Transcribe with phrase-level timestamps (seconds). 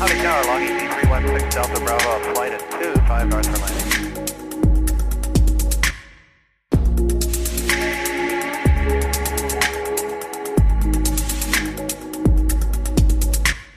[0.00, 0.78] Howdy Tower, long ET
[1.08, 3.88] 316 Delta Bravo, flight at 25 north for landing.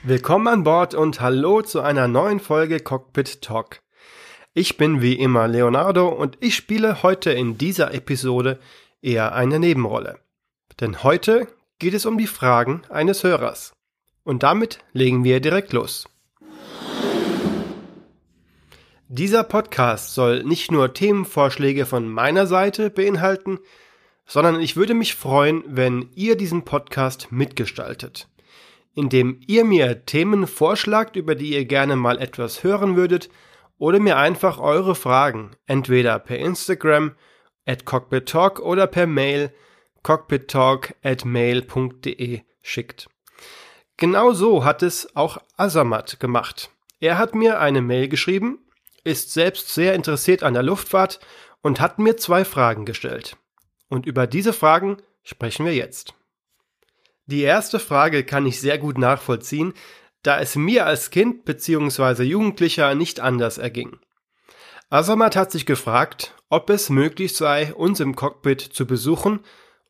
[0.04, 3.82] Willkommen an Bord und hallo zu einer neuen Folge Cockpit Talk.
[4.54, 8.60] Ich bin wie immer Leonardo und ich spiele heute in dieser Episode
[9.00, 10.20] eher eine Nebenrolle.
[10.78, 11.48] Denn heute
[11.80, 13.72] geht es um die Fragen eines Hörers.
[14.22, 16.06] Und damit legen wir direkt los.
[19.14, 23.58] Dieser Podcast soll nicht nur Themenvorschläge von meiner Seite beinhalten,
[24.26, 28.28] sondern ich würde mich freuen, wenn ihr diesen Podcast mitgestaltet
[28.94, 33.28] indem ihr mir Themen vorschlagt, über die ihr gerne mal etwas hören würdet,
[33.78, 37.16] oder mir einfach eure Fragen entweder per Instagram
[37.66, 39.52] at cockpittalk oder per Mail
[40.02, 43.08] cockpittalk at mail.de schickt.
[43.96, 46.70] Genau so hat es auch Azamat gemacht.
[47.00, 48.58] Er hat mir eine Mail geschrieben,
[49.04, 51.20] ist selbst sehr interessiert an der Luftfahrt
[51.62, 53.36] und hat mir zwei Fragen gestellt.
[53.88, 56.14] Und über diese Fragen sprechen wir jetzt.
[57.26, 59.74] Die erste Frage kann ich sehr gut nachvollziehen,
[60.22, 62.22] da es mir als Kind bzw.
[62.22, 63.98] Jugendlicher nicht anders erging.
[64.90, 69.40] Asamat hat sich gefragt, ob es möglich sei, uns im Cockpit zu besuchen,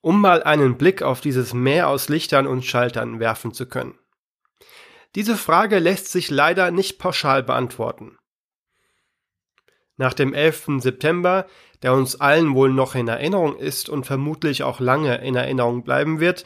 [0.00, 3.98] um mal einen Blick auf dieses Meer aus Lichtern und Schaltern werfen zu können.
[5.14, 8.16] Diese Frage lässt sich leider nicht pauschal beantworten.
[9.96, 10.78] Nach dem 11.
[10.78, 11.46] September,
[11.82, 16.20] der uns allen wohl noch in Erinnerung ist und vermutlich auch lange in Erinnerung bleiben
[16.20, 16.44] wird,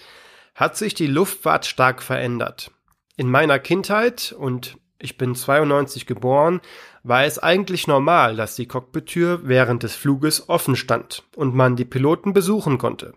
[0.55, 2.70] hat sich die Luftfahrt stark verändert.
[3.16, 6.61] In meiner Kindheit, und ich bin 92 geboren,
[7.03, 11.84] war es eigentlich normal, dass die Cockpittür während des Fluges offen stand und man die
[11.84, 13.14] Piloten besuchen konnte.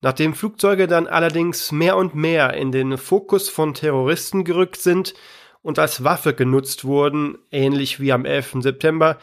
[0.00, 5.14] Nachdem Flugzeuge dann allerdings mehr und mehr in den Fokus von Terroristen gerückt sind
[5.62, 8.56] und als Waffe genutzt wurden, ähnlich wie am 11.
[8.60, 9.18] September,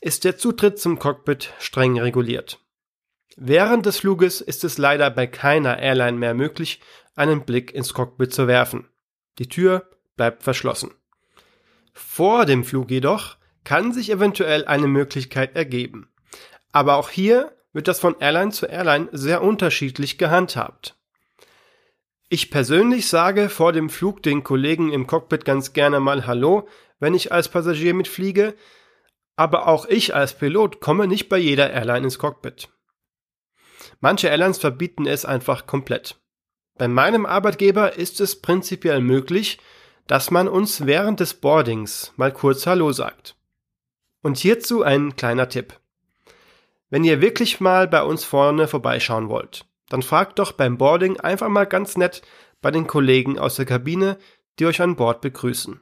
[0.00, 2.58] ist der Zutritt zum Cockpit streng reguliert.
[3.36, 6.80] Während des Fluges ist es leider bei keiner Airline mehr möglich,
[7.14, 8.88] einen Blick ins Cockpit zu werfen.
[9.38, 10.90] Die Tür bleibt verschlossen.
[11.92, 16.08] Vor dem Flug jedoch kann sich eventuell eine Möglichkeit ergeben.
[16.72, 20.96] Aber auch hier wird das von Airline zu Airline sehr unterschiedlich gehandhabt.
[22.32, 26.66] Ich persönlich sage vor dem Flug den Kollegen im Cockpit ganz gerne mal Hallo,
[26.98, 28.54] wenn ich als Passagier mitfliege,
[29.36, 32.70] aber auch ich als Pilot komme nicht bei jeder Airline ins Cockpit.
[34.00, 36.22] Manche Airlines verbieten es einfach komplett.
[36.78, 39.58] Bei meinem Arbeitgeber ist es prinzipiell möglich,
[40.06, 43.36] dass man uns während des Boardings mal kurz Hallo sagt.
[44.22, 45.78] Und hierzu ein kleiner Tipp.
[46.88, 51.48] Wenn ihr wirklich mal bei uns vorne vorbeischauen wollt, dann fragt doch beim Boarding einfach
[51.48, 52.22] mal ganz nett
[52.60, 54.18] bei den Kollegen aus der Kabine,
[54.58, 55.80] die euch an Bord begrüßen.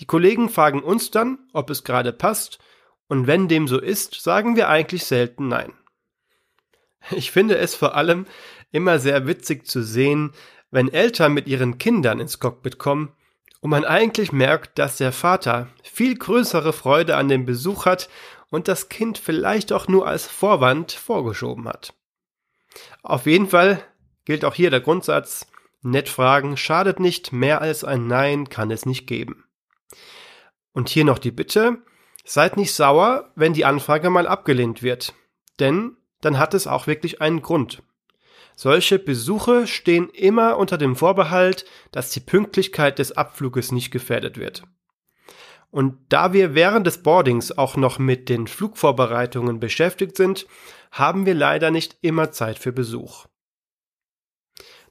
[0.00, 2.58] Die Kollegen fragen uns dann, ob es gerade passt,
[3.08, 5.74] und wenn dem so ist, sagen wir eigentlich selten Nein.
[7.10, 8.26] Ich finde es vor allem
[8.70, 10.32] immer sehr witzig zu sehen,
[10.70, 13.12] wenn Eltern mit ihren Kindern ins Cockpit kommen
[13.60, 18.08] und man eigentlich merkt, dass der Vater viel größere Freude an dem Besuch hat
[18.50, 21.92] und das Kind vielleicht auch nur als Vorwand vorgeschoben hat.
[23.02, 23.82] Auf jeden Fall
[24.24, 25.46] gilt auch hier der Grundsatz,
[25.82, 29.44] nett fragen schadet nicht, mehr als ein Nein kann es nicht geben.
[30.72, 31.78] Und hier noch die Bitte,
[32.24, 35.14] seid nicht sauer, wenn die Anfrage mal abgelehnt wird,
[35.58, 37.82] denn dann hat es auch wirklich einen Grund.
[38.54, 44.62] Solche Besuche stehen immer unter dem Vorbehalt, dass die Pünktlichkeit des Abfluges nicht gefährdet wird.
[45.72, 50.46] Und da wir während des Boardings auch noch mit den Flugvorbereitungen beschäftigt sind,
[50.90, 53.26] haben wir leider nicht immer Zeit für Besuch.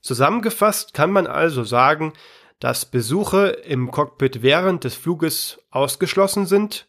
[0.02, 2.14] Zusammengefasst kann man also sagen,
[2.60, 6.88] dass Besuche im Cockpit während des Fluges ausgeschlossen sind,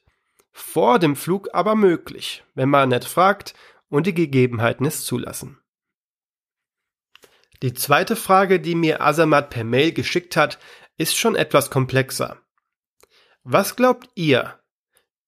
[0.53, 3.53] vor dem Flug aber möglich, wenn man nett fragt
[3.91, 5.59] und die Gegebenheiten es zulassen.
[7.61, 10.59] Die zweite Frage, die mir Azamat per Mail geschickt hat,
[10.97, 12.42] ist schon etwas komplexer.
[13.45, 14.61] Was glaubt ihr?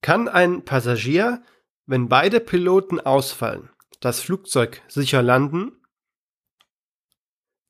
[0.01, 1.43] Kann ein Passagier,
[1.87, 3.71] wenn beide Piloten ausfallen,
[4.01, 5.73] das Flugzeug sicher landen?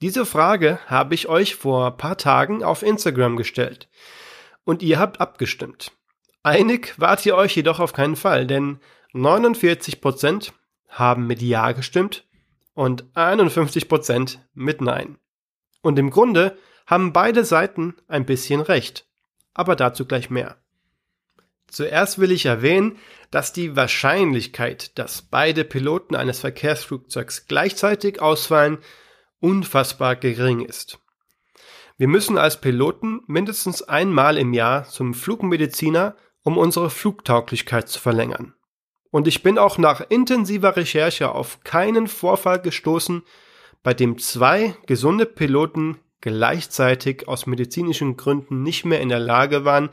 [0.03, 3.89] Diese Frage habe ich euch vor paar Tagen auf Instagram gestellt
[4.65, 5.93] und ihr habt abgestimmt.
[6.43, 8.81] Einig wart ihr euch jedoch auf keinen Fall, denn
[9.15, 10.53] 49%
[10.89, 12.29] haben mit Ja gestimmt
[12.75, 15.17] und 51% mit Nein.
[15.81, 19.07] Und im Grunde haben beide Seiten ein bisschen recht,
[19.55, 20.57] aber dazu gleich mehr.
[21.69, 22.99] Zuerst will ich erwähnen,
[23.31, 28.79] dass die Wahrscheinlichkeit, dass beide Piloten eines Verkehrsflugzeugs gleichzeitig ausfallen,
[29.41, 30.99] unfassbar gering ist.
[31.97, 38.55] Wir müssen als Piloten mindestens einmal im Jahr zum Flugmediziner, um unsere Flugtauglichkeit zu verlängern.
[39.11, 43.23] Und ich bin auch nach intensiver Recherche auf keinen Vorfall gestoßen,
[43.85, 49.91] bei dem zwei gesunde Piloten gleichzeitig aus medizinischen Gründen nicht mehr in der Lage waren,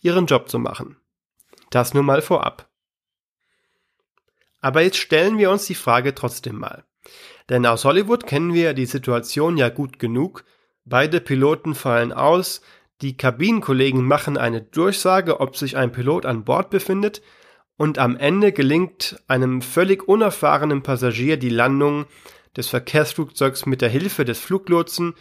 [0.00, 0.96] ihren Job zu machen.
[1.68, 2.70] Das nur mal vorab.
[4.62, 6.84] Aber jetzt stellen wir uns die Frage trotzdem mal.
[7.50, 10.46] Denn aus Hollywood kennen wir die Situation ja gut genug.
[10.86, 12.62] Beide Piloten fallen aus,
[13.02, 17.20] die Kabinenkollegen machen eine Durchsage, ob sich ein Pilot an Bord befindet,
[17.76, 22.06] und am Ende gelingt einem völlig unerfahrenen Passagier die Landung
[22.56, 25.14] des Verkehrsflugzeugs mit der Hilfe des Fluglotsen,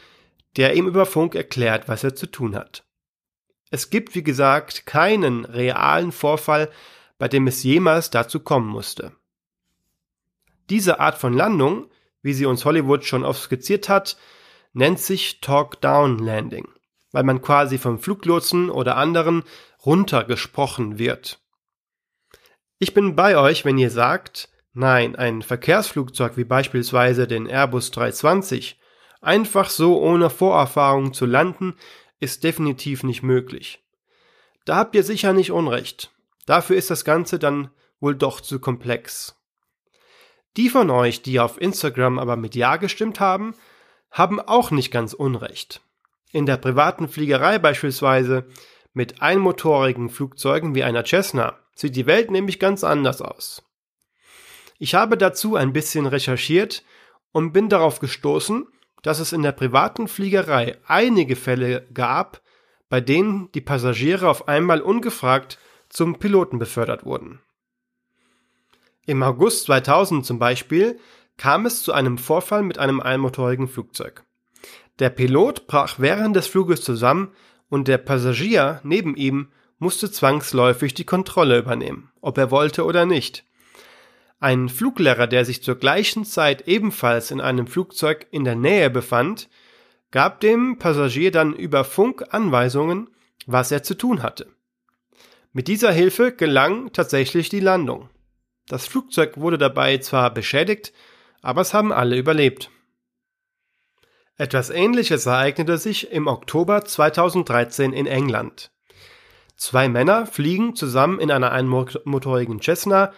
[0.57, 2.85] der ihm über Funk erklärt, was er zu tun hat.
[3.71, 6.69] Es gibt, wie gesagt, keinen realen Vorfall,
[7.17, 9.13] bei dem es jemals dazu kommen musste.
[10.69, 11.89] Diese Art von Landung,
[12.21, 14.17] wie sie uns Hollywood schon oft skizziert hat,
[14.73, 16.67] nennt sich Talk-Down-Landing,
[17.11, 19.44] weil man quasi vom Fluglotsen oder anderen
[19.85, 21.39] runtergesprochen wird.
[22.79, 28.79] Ich bin bei euch, wenn ihr sagt, nein, ein Verkehrsflugzeug wie beispielsweise den Airbus 320
[29.23, 31.75] einfach so ohne Vorerfahrung zu landen,
[32.19, 33.83] ist definitiv nicht möglich.
[34.65, 36.11] Da habt ihr sicher nicht Unrecht.
[36.45, 39.35] Dafür ist das Ganze dann wohl doch zu komplex.
[40.57, 43.55] Die von euch, die auf Instagram aber mit Ja gestimmt haben,
[44.11, 45.81] haben auch nicht ganz Unrecht.
[46.31, 48.45] In der privaten Fliegerei beispielsweise
[48.93, 53.63] mit einmotorigen Flugzeugen wie einer Cessna sieht die Welt nämlich ganz anders aus.
[54.77, 56.83] Ich habe dazu ein bisschen recherchiert
[57.31, 58.67] und bin darauf gestoßen,
[59.03, 62.41] dass es in der privaten Fliegerei einige Fälle gab,
[62.89, 65.59] bei denen die Passagiere auf einmal ungefragt
[65.89, 67.39] zum Piloten befördert wurden.
[69.05, 71.00] Im August 2000 zum Beispiel
[71.38, 74.23] kam es zu einem Vorfall mit einem einmotorigen Flugzeug.
[75.00, 77.31] Der Pilot brach während des Fluges zusammen
[77.69, 79.49] und der Passagier neben ihm
[79.79, 83.44] musste zwangsläufig die Kontrolle übernehmen, ob er wollte oder nicht.
[84.44, 89.48] Ein Fluglehrer, der sich zur gleichen Zeit ebenfalls in einem Flugzeug in der Nähe befand,
[90.12, 93.10] gab dem Passagier dann über Funk Anweisungen,
[93.45, 94.51] was er zu tun hatte.
[95.54, 98.10] Mit dieser Hilfe gelang tatsächlich die Landung.
[98.68, 100.92] Das Flugzeug wurde dabei zwar beschädigt,
[101.42, 102.69] aber es haben alle überlebt.
[104.36, 108.74] Etwas Ähnliches ereignete sich im Oktober 2013 in England.
[109.56, 113.13] Zwei Männer fliegen zusammen in einer einmotorigen Cessna,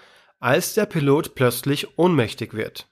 [0.45, 2.87] als der Pilot plötzlich ohnmächtig wird.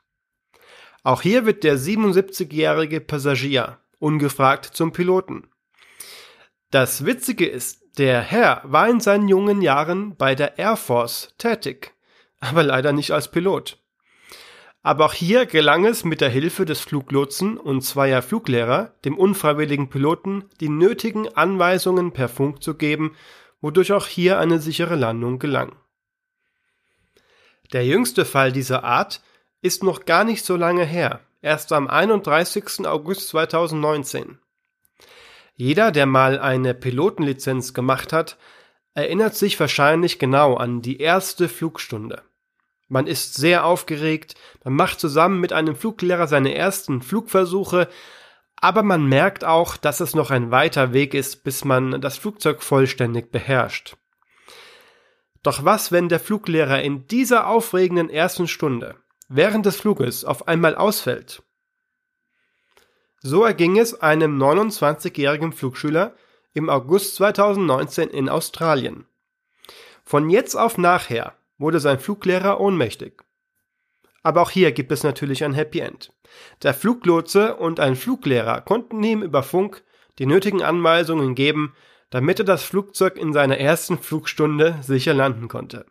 [1.04, 5.48] Auch hier wird der 77-jährige Passagier ungefragt zum Piloten.
[6.72, 11.94] Das Witzige ist, der Herr war in seinen jungen Jahren bei der Air Force tätig
[12.44, 13.78] aber leider nicht als Pilot.
[14.82, 19.90] Aber auch hier gelang es mit der Hilfe des Fluglotsen und zweier Fluglehrer, dem unfreiwilligen
[19.90, 23.16] Piloten die nötigen Anweisungen per Funk zu geben,
[23.62, 25.74] wodurch auch hier eine sichere Landung gelang.
[27.74, 29.22] Der jüngste Fall dieser Art
[29.62, 32.86] ist noch gar nicht so lange her, erst am 31.
[32.86, 34.38] August 2019.
[35.56, 38.38] Jeder, der mal eine Pilotenlizenz gemacht hat,
[38.94, 42.22] erinnert sich wahrscheinlich genau an die erste Flugstunde.
[42.90, 47.90] Man ist sehr aufgeregt, man macht zusammen mit einem Fluglehrer seine ersten Flugversuche,
[48.56, 52.62] aber man merkt auch, dass es noch ein weiter Weg ist, bis man das Flugzeug
[52.62, 53.98] vollständig beherrscht.
[55.44, 58.96] Doch was, wenn der Fluglehrer in dieser aufregenden ersten Stunde
[59.28, 61.44] während des Fluges auf einmal ausfällt?
[63.20, 66.16] So erging es einem 29-jährigen Flugschüler
[66.54, 69.06] im August 2019 in Australien.
[70.04, 73.24] Von jetzt auf nachher wurde sein Fluglehrer ohnmächtig.
[74.24, 76.14] Aber auch hier gibt es natürlich ein Happy End.
[76.62, 79.84] Der Fluglotse und ein Fluglehrer konnten ihm über Funk
[80.20, 81.76] die nötigen Anweisungen geben,
[82.14, 85.88] damit er das Flugzeug in seiner ersten Flugstunde sicher landen konnte.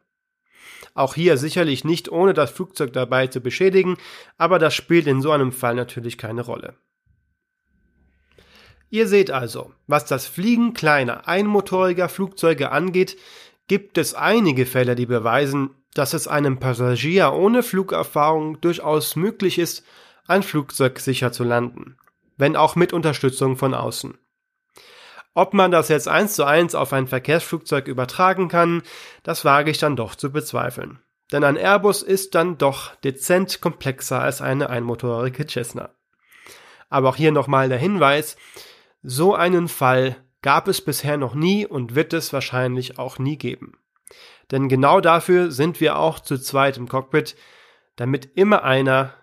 [0.95, 3.97] Auch hier sicherlich nicht ohne das Flugzeug dabei zu beschädigen,
[4.39, 6.77] aber das spielt in so einem Fall natürlich keine Rolle.
[8.89, 13.17] Ihr seht also, was das Fliegen kleiner einmotoriger Flugzeuge angeht,
[13.67, 19.85] gibt es einige Fälle, die beweisen, dass es einem Passagier ohne Flugerfahrung durchaus möglich ist,
[20.29, 21.97] ein Flugzeug sicher zu landen,
[22.37, 24.17] wenn auch mit Unterstützung von außen.
[25.35, 28.83] Ob man das jetzt eins zu eins auf ein Verkehrsflugzeug übertragen kann,
[29.23, 31.01] das wage ich dann doch zu bezweifeln.
[31.33, 35.91] Denn ein Airbus ist dann doch dezent komplexer als eine einmotorige Cessna.
[36.91, 38.37] Aber auch hier nochmal der Hinweis,
[39.03, 43.79] so einen Fall gab es bisher noch nie und wird es wahrscheinlich auch nie geben.
[44.51, 47.37] Denn genau dafür sind wir auch zu zweit im Cockpit,
[47.97, 49.15] damit immer einer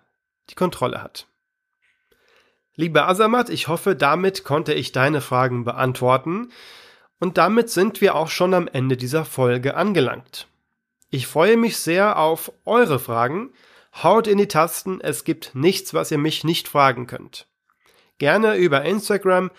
[0.49, 1.28] die Kontrolle hat.
[2.79, 6.53] Lieber Asamat, ich hoffe, damit konnte ich deine Fragen beantworten.
[7.19, 10.47] Und damit sind wir auch schon am Ende dieser Folge angelangt.
[11.09, 13.51] Ich freue mich sehr auf eure Fragen.
[14.01, 17.47] Haut in die Tasten, es gibt nichts, was ihr mich nicht fragen könnt.
[18.17, 19.51] Gerne über Instagram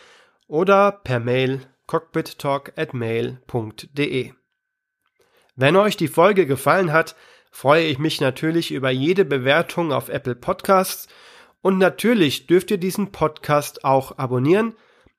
[0.46, 4.32] oder per Mail cockpittalk@mail.de.
[5.56, 7.16] Wenn euch die Folge gefallen hat,
[7.50, 11.06] freue ich mich natürlich über jede Bewertung auf Apple Podcasts
[11.62, 14.74] und natürlich dürft ihr diesen Podcast auch abonnieren,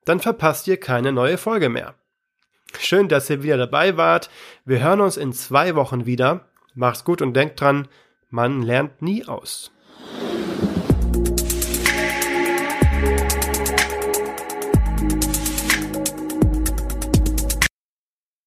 [0.06, 1.96] dann verpasst ihr keine neue Folge mehr.
[2.80, 4.30] Schön, dass ihr wieder dabei wart.
[4.66, 6.48] Wir hören uns in zwei Wochen wieder.
[6.74, 7.88] Macht's gut und denkt dran,
[8.30, 9.72] man lernt nie aus.